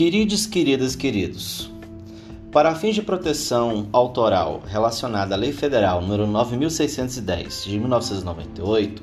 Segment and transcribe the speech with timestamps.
[0.00, 1.70] Queridos, queridas, queridos,
[2.50, 9.02] para fins de proteção autoral relacionada à Lei Federal nº 9610 de 1998,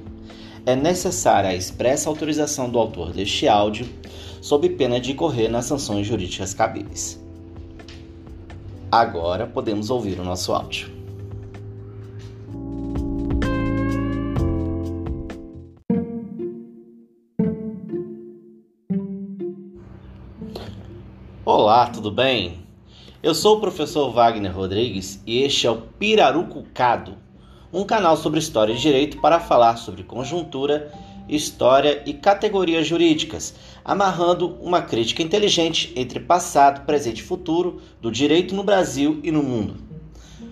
[0.66, 3.88] é necessária a expressa autorização do autor deste áudio,
[4.42, 7.24] sob pena de incorrer nas sanções jurídicas cabíveis.
[8.92, 10.97] Agora podemos ouvir o nosso áudio.
[21.50, 22.60] Olá, tudo bem?
[23.24, 27.16] Eu sou o professor Wagner Rodrigues e este é o Pirarucucado,
[27.72, 30.92] um canal sobre história e direito para falar sobre conjuntura,
[31.30, 33.56] história e categorias jurídicas,
[33.86, 39.42] amarrando uma crítica inteligente entre passado, presente e futuro do direito no Brasil e no
[39.42, 39.78] mundo.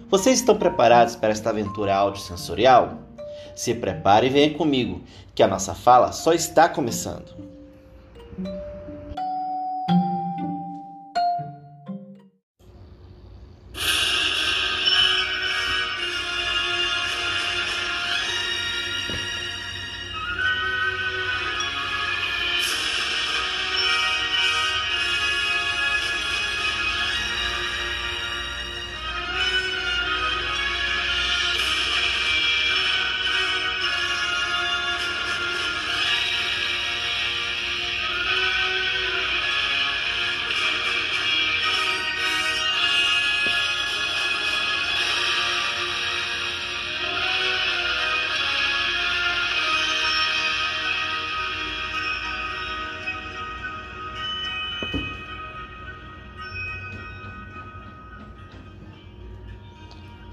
[0.10, 3.00] Vocês estão preparados para esta aventura audiosensorial?
[3.54, 5.02] Se prepare e venha comigo,
[5.36, 7.36] que a nossa fala só está começando.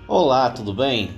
[0.08, 1.12] Olá, tudo bem?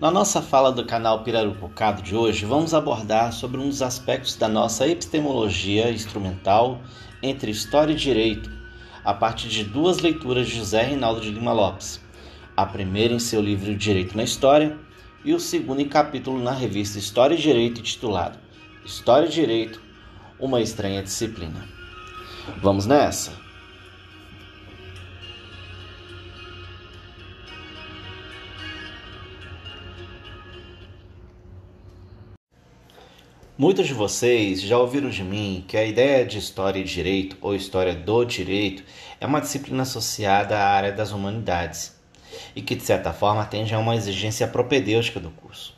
[0.00, 4.48] Na nossa fala do canal Pirarucocado de hoje, vamos abordar sobre um dos aspectos da
[4.48, 6.80] nossa epistemologia instrumental
[7.22, 8.50] entre História e Direito,
[9.04, 12.00] a partir de duas leituras de José Reinaldo de Lima Lopes.
[12.56, 14.76] A primeira em seu livro Direito na História
[15.24, 18.36] e o segundo em capítulo na revista História e Direito intitulado
[18.84, 19.80] História e Direito,
[20.40, 21.64] uma estranha disciplina.
[22.60, 23.43] Vamos nessa?
[33.56, 37.54] Muitos de vocês já ouviram de mim que a ideia de história e direito, ou
[37.54, 38.82] história do direito,
[39.20, 41.94] é uma disciplina associada à área das humanidades
[42.56, 45.72] e que, de certa forma, atende a uma exigência propedêutica do curso.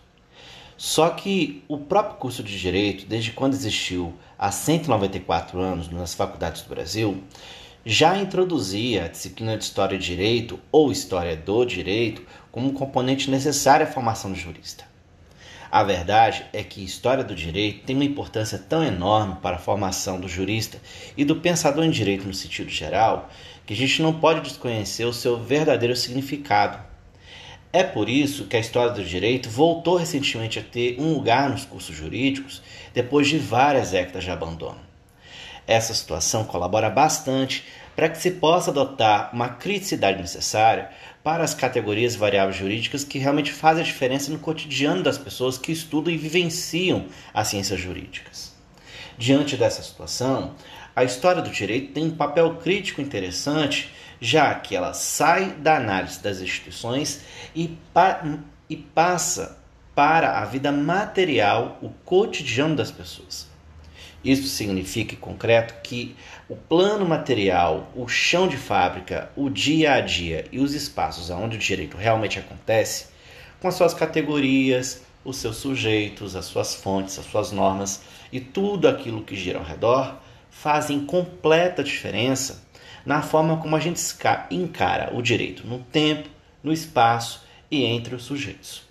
[0.74, 6.62] Só que o próprio curso de direito, desde quando existiu há 194 anos nas faculdades
[6.62, 7.22] do Brasil,
[7.84, 13.86] já introduzia a disciplina de História e Direito ou História do Direito como componente necessário
[13.86, 14.95] à formação do jurista.
[15.70, 20.20] A verdade é que história do direito tem uma importância tão enorme para a formação
[20.20, 20.78] do jurista
[21.16, 23.28] e do pensador em direito no sentido geral
[23.66, 26.78] que a gente não pode desconhecer o seu verdadeiro significado.
[27.72, 31.64] É por isso que a história do direito voltou recentemente a ter um lugar nos
[31.64, 32.62] cursos jurídicos
[32.94, 34.85] depois de várias décadas de abandono.
[35.66, 37.64] Essa situação colabora bastante
[37.96, 40.90] para que se possa adotar uma criticidade necessária
[41.24, 45.58] para as categorias e variáveis jurídicas que realmente fazem a diferença no cotidiano das pessoas
[45.58, 48.54] que estudam e vivenciam as ciências jurídicas.
[49.18, 50.54] Diante dessa situação,
[50.94, 56.22] a história do direito tem um papel crítico interessante, já que ela sai da análise
[56.22, 57.22] das instituições
[57.54, 58.22] e, pa
[58.68, 59.58] e passa
[59.94, 63.55] para a vida material, o cotidiano das pessoas.
[64.24, 66.16] Isso significa em concreto que
[66.48, 71.56] o plano material, o chão de fábrica, o dia a dia e os espaços onde
[71.56, 73.06] o direito realmente acontece,
[73.60, 78.88] com as suas categorias, os seus sujeitos, as suas fontes, as suas normas e tudo
[78.88, 80.16] aquilo que gira ao redor,
[80.50, 82.64] fazem completa diferença
[83.04, 84.00] na forma como a gente
[84.50, 86.28] encara o direito no tempo,
[86.62, 88.85] no espaço e entre os sujeitos.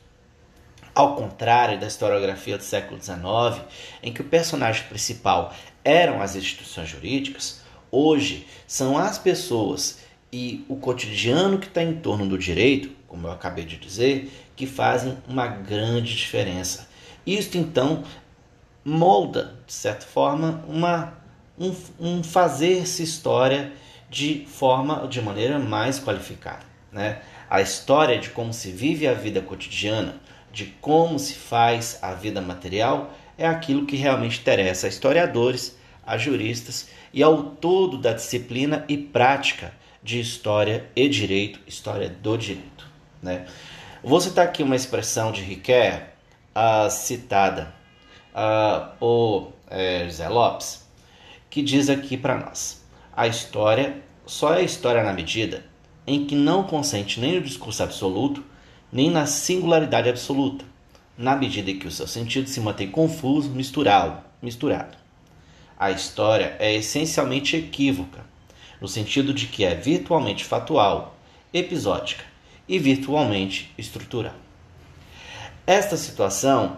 [0.96, 3.62] Ao contrário da historiografia do século XIX,
[4.02, 5.54] em que o personagem principal
[5.84, 7.60] eram as instituições jurídicas,
[7.92, 10.00] hoje são as pessoas
[10.32, 14.66] e o cotidiano que está em torno do direito, como eu acabei de dizer, que
[14.66, 16.88] fazem uma grande diferença.
[17.28, 18.06] Isto então
[18.86, 21.14] molda, de certa forma, uma,
[21.60, 23.74] um, um fazer-se história
[24.10, 26.64] de forma, de maneira mais qualificada.
[26.90, 27.22] Né?
[27.50, 30.20] A história de como se vive a vida cotidiana,
[30.52, 36.18] de como se faz a vida material é aquilo que realmente interessa a historiadores, a
[36.18, 42.88] juristas e ao todo da disciplina e prática de história e direito, história do direito.
[43.22, 43.46] Né?
[44.04, 46.04] Vou citar aqui uma expressão de Riquet,
[46.56, 47.74] uh, citada
[48.32, 50.88] uh, por uh, José Lopes,
[51.50, 52.84] que diz aqui para nós:
[53.16, 55.64] A história só é história na medida
[56.08, 58.44] em que não consente nem no discurso absoluto,
[58.92, 60.66] nem na singularidade absoluta,
[61.18, 64.98] na medida em que o seu sentido se mantém confuso, misturado, misturado.
[65.78, 68.24] A história é essencialmente equívoca,
[68.80, 71.18] no sentido de que é virtualmente fatual,
[71.54, 72.24] episódica
[72.68, 74.36] e virtualmente estrutural.
[75.66, 76.78] Esta situação,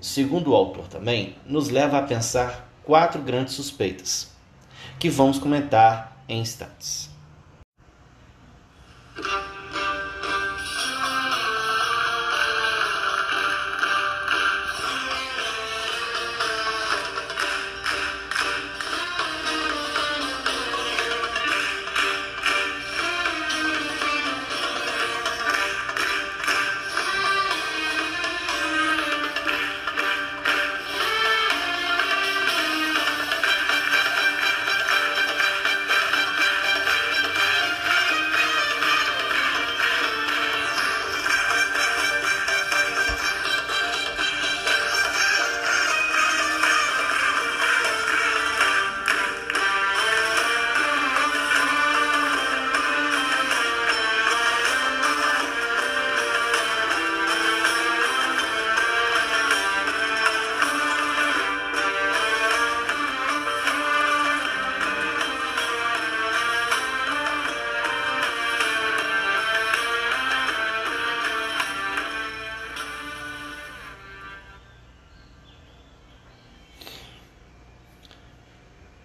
[0.00, 4.32] segundo o autor também, nos leva a pensar quatro grandes suspeitas,
[4.98, 7.13] que vamos comentar em instantes.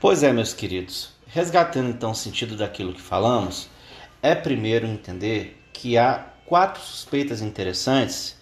[0.09, 3.69] Pois é, meus queridos, resgatando então o sentido daquilo que falamos,
[4.23, 8.35] é primeiro entender que há quatro suspeitas interessantes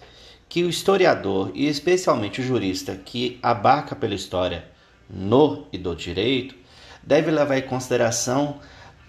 [0.48, 4.64] que o historiador e especialmente o jurista que abarca pela história
[5.10, 6.54] no e do direito
[7.02, 8.60] deve levar em consideração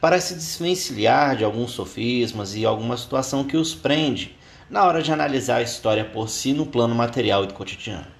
[0.01, 4.37] para se desvencilhar de alguns sofismas e alguma situação que os prende
[4.69, 8.18] na hora de analisar a história por si no plano material e do cotidiano.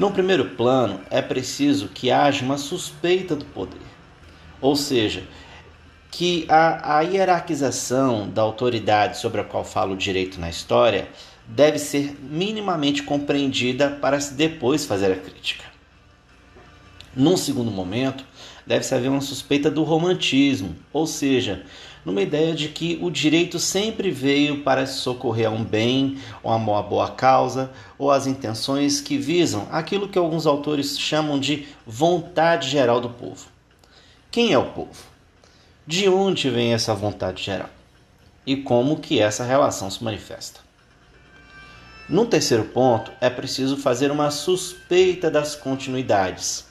[0.00, 3.82] No primeiro plano, é preciso que haja uma suspeita do poder,
[4.58, 5.24] ou seja,
[6.10, 11.06] que a, a hierarquização da autoridade sobre a qual fala o direito na história
[11.46, 15.66] deve ser minimamente compreendida para se depois fazer a crítica.
[17.14, 18.24] Num segundo momento,
[18.66, 21.62] deve-se haver uma suspeita do romantismo, ou seja,
[22.04, 26.56] numa ideia de que o direito sempre veio para socorrer a um bem, ou a
[26.56, 32.68] uma boa causa, ou as intenções que visam aquilo que alguns autores chamam de vontade
[32.68, 33.46] geral do povo.
[34.30, 35.10] Quem é o povo?
[35.86, 37.68] De onde vem essa vontade geral?
[38.46, 40.60] E como que essa relação se manifesta?
[42.08, 46.64] Num terceiro ponto, é preciso fazer uma suspeita das continuidades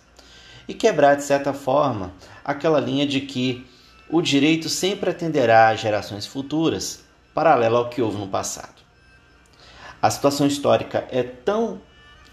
[0.67, 2.11] e quebrar, de certa forma,
[2.43, 3.65] aquela linha de que
[4.09, 7.03] o direito sempre atenderá às gerações futuras,
[7.33, 8.81] paralelo ao que houve no passado.
[10.01, 11.81] A situação histórica é tão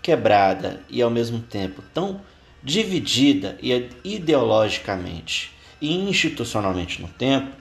[0.00, 2.20] quebrada e ao mesmo tempo tão
[2.62, 3.58] dividida
[4.05, 7.55] ideologicamente e institucionalmente no tempo,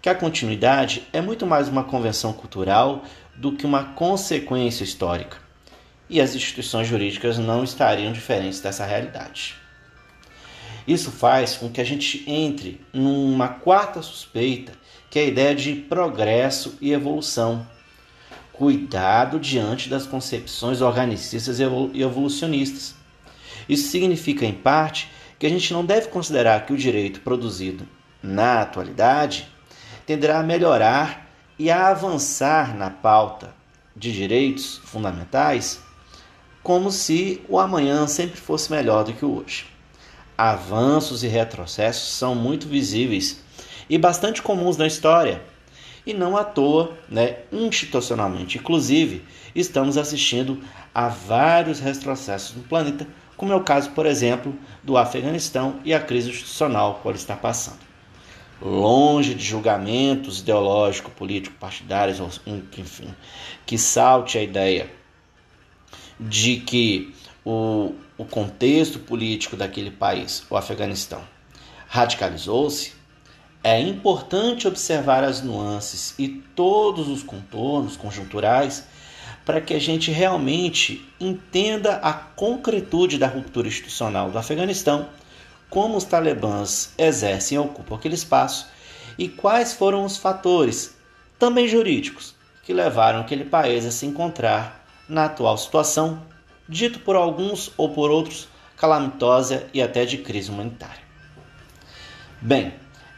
[0.00, 3.04] que a continuidade é muito mais uma convenção cultural
[3.36, 5.36] do que uma consequência histórica.
[6.08, 9.56] E as instituições jurídicas não estariam diferentes dessa realidade.
[10.88, 14.72] Isso faz com que a gente entre numa quarta suspeita,
[15.10, 17.66] que é a ideia de progresso e evolução.
[18.54, 22.94] Cuidado diante das concepções organicistas e evolucionistas.
[23.68, 27.86] Isso significa, em parte, que a gente não deve considerar que o direito produzido
[28.22, 29.46] na atualidade
[30.06, 33.54] tenderá a melhorar e a avançar na pauta
[33.94, 35.82] de direitos fundamentais
[36.62, 39.77] como se o amanhã sempre fosse melhor do que o hoje
[40.38, 43.42] avanços e retrocessos são muito visíveis
[43.90, 45.42] e bastante comuns na história.
[46.06, 50.62] E não à toa, né, institucionalmente, inclusive, estamos assistindo
[50.94, 56.00] a vários retrocessos no planeta, como é o caso, por exemplo, do Afeganistão e a
[56.00, 57.88] crise institucional por está passando.
[58.60, 63.14] Longe de julgamentos ideológico, político, partidários, enfim,
[63.66, 64.90] que salte a ideia
[66.18, 67.14] de que
[67.44, 71.22] o, o contexto político daquele país, o Afeganistão,
[71.88, 72.92] radicalizou-se,
[73.62, 78.84] é importante observar as nuances e todos os contornos conjunturais
[79.44, 85.08] para que a gente realmente entenda a concretude da ruptura institucional do Afeganistão,
[85.70, 88.68] como os talibãs exercem e ocupam aquele espaço
[89.18, 90.96] e quais foram os fatores,
[91.38, 96.22] também jurídicos, que levaram aquele país a se encontrar na atual situação
[96.68, 101.02] dito por alguns ou por outros calamitosa e até de crise humanitária.
[102.40, 102.72] Bem,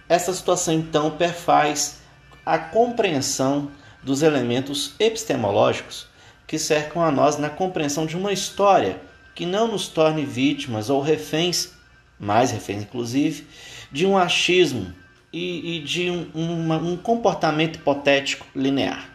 [0.08, 2.00] essa situação então perfaz
[2.44, 3.70] a compreensão
[4.02, 6.06] dos elementos epistemológicos
[6.46, 9.00] que cercam a nós na compreensão de uma história
[9.34, 11.72] que não nos torne vítimas ou reféns,
[12.18, 13.46] mais reféns inclusive,
[13.92, 14.92] de um achismo
[15.32, 19.08] e, e de um, uma, um comportamento hipotético linear.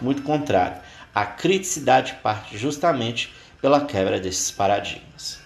[0.00, 0.80] Muito contrário,
[1.14, 5.38] a criticidade parte justamente pela quebra desses paradigmas.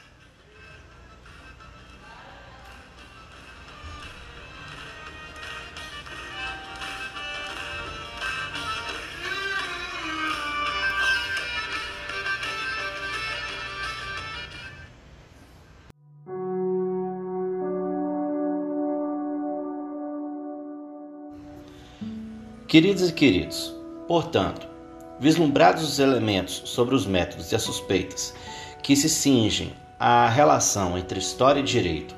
[22.69, 23.73] Queridos e queridos,
[24.09, 24.74] portanto,
[25.19, 28.35] vislumbrados os elementos sobre os métodos e as suspeitas
[28.83, 32.15] que se cingem à relação entre história e direito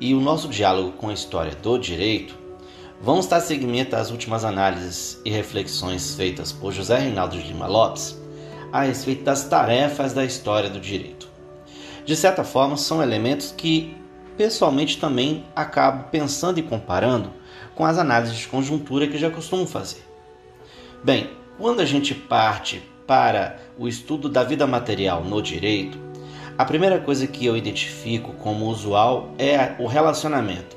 [0.00, 2.38] e o nosso diálogo com a história do direito,
[3.00, 8.16] vamos dar seguimento às últimas análises e reflexões feitas por José Reinaldo de Lima Lopes
[8.72, 11.28] a respeito das tarefas da história do direito.
[12.04, 13.96] De certa forma, são elementos que
[14.36, 17.32] pessoalmente também acabo pensando e comparando
[17.74, 20.04] com as análises de conjuntura que já costumo fazer.
[21.02, 25.98] Bem, quando a gente parte para o estudo da vida material no direito,
[26.58, 30.76] a primeira coisa que eu identifico como usual é o relacionamento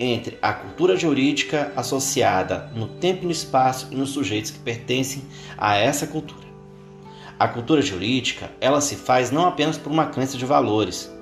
[0.00, 5.24] entre a cultura jurídica associada no tempo e no espaço e nos sujeitos que pertencem
[5.56, 6.46] a essa cultura.
[7.38, 11.12] A cultura jurídica, ela se faz não apenas por uma crença de valores,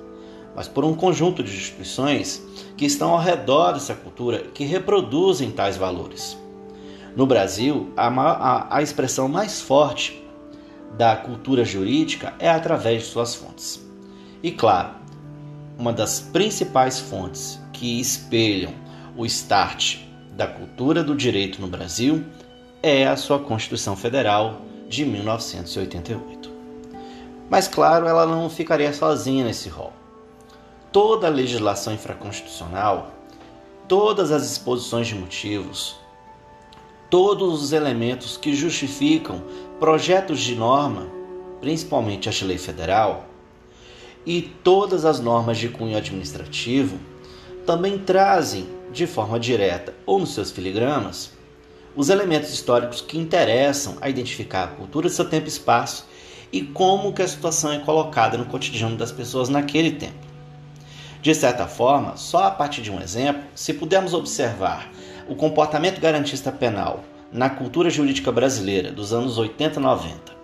[0.55, 2.43] mas por um conjunto de instituições
[2.75, 6.37] que estão ao redor dessa cultura que reproduzem tais valores.
[7.15, 10.23] No Brasil, a, a, a expressão mais forte
[10.97, 13.85] da cultura jurídica é através de suas fontes.
[14.41, 14.91] E claro,
[15.77, 18.73] uma das principais fontes que espelham
[19.15, 19.99] o start
[20.31, 22.23] da cultura do direito no Brasil
[22.81, 26.51] é a sua Constituição Federal de 1988.
[27.49, 29.93] Mas claro, ela não ficaria sozinha nesse rol
[30.91, 33.11] toda a legislação infraconstitucional,
[33.87, 35.95] todas as exposições de motivos,
[37.09, 39.41] todos os elementos que justificam
[39.79, 41.07] projetos de norma,
[41.61, 43.25] principalmente a lei federal,
[44.25, 46.99] e todas as normas de cunho administrativo
[47.65, 51.31] também trazem, de forma direta ou nos seus filigramas,
[51.95, 56.07] os elementos históricos que interessam a identificar a cultura, seu tempo e espaço
[56.51, 60.27] e como que a situação é colocada no cotidiano das pessoas naquele tempo.
[61.21, 64.89] De certa forma, só a partir de um exemplo, se pudermos observar
[65.29, 70.37] o comportamento garantista penal na cultura jurídica brasileira dos anos 80 e 90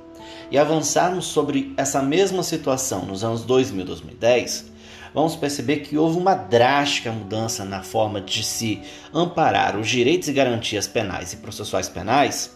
[0.52, 4.72] e avançarmos sobre essa mesma situação nos anos 2000 e 2010,
[5.14, 8.82] vamos perceber que houve uma drástica mudança na forma de se
[9.14, 12.54] amparar os direitos e garantias penais e processuais penais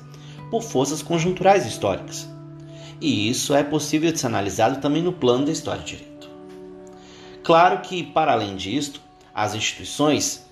[0.52, 2.28] por forças conjunturais históricas.
[3.00, 6.30] E isso é possível de ser analisado também no plano da história de direito.
[7.44, 9.00] Claro que, para além disto,
[9.34, 10.47] as instituições,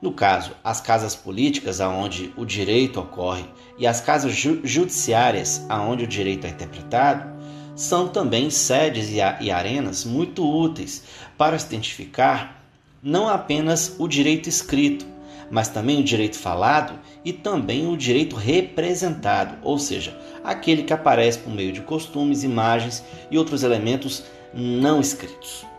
[0.00, 3.44] no caso, as casas políticas, aonde o direito ocorre,
[3.78, 7.38] e as casas ju judiciárias, aonde o direito é interpretado,
[7.76, 11.02] são também sedes e, e arenas muito úteis
[11.36, 12.64] para se identificar
[13.02, 15.06] não apenas o direito escrito,
[15.50, 21.38] mas também o direito falado e também o direito representado, ou seja, aquele que aparece
[21.38, 25.69] por meio de costumes, imagens e outros elementos não escritos.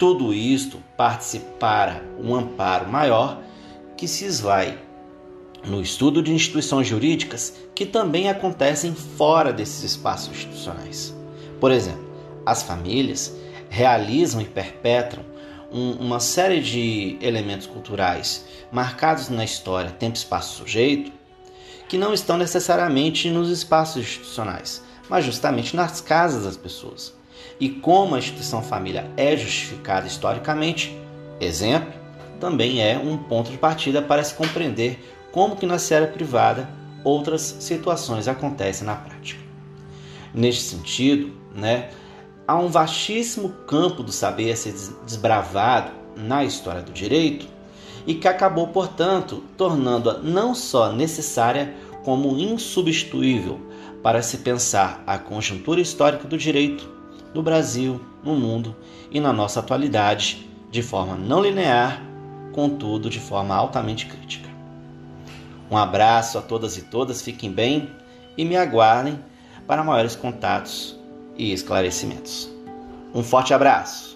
[0.00, 3.38] Tudo isto parte para um amparo maior
[3.98, 4.78] que se esvai
[5.66, 11.14] no estudo de instituições jurídicas que também acontecem fora desses espaços institucionais.
[11.60, 12.02] Por exemplo,
[12.46, 13.36] as famílias
[13.68, 15.22] realizam e perpetram
[15.70, 21.12] um, uma série de elementos culturais marcados na história, tempo, espaço, sujeito,
[21.90, 27.19] que não estão necessariamente nos espaços institucionais, mas justamente nas casas das pessoas
[27.58, 30.96] e como a instituição família é justificada historicamente,
[31.40, 31.92] exemplo,
[32.40, 34.98] também é um ponto de partida para se compreender
[35.30, 36.68] como que na esfera privada
[37.04, 39.40] outras situações acontecem na prática.
[40.34, 41.90] Neste sentido, né,
[42.46, 47.46] há um vastíssimo campo do saber a ser desbravado na história do direito
[48.06, 53.60] e que acabou, portanto, tornando-a não só necessária como insubstituível
[54.02, 56.99] para se pensar a conjuntura histórica do direito
[57.34, 58.76] no Brasil, no mundo
[59.10, 62.02] e na nossa atualidade, de forma não linear,
[62.52, 64.48] contudo de forma altamente crítica.
[65.70, 67.90] Um abraço a todas e todas, fiquem bem
[68.36, 69.18] e me aguardem
[69.66, 70.98] para maiores contatos
[71.36, 72.50] e esclarecimentos.
[73.14, 74.09] Um forte abraço!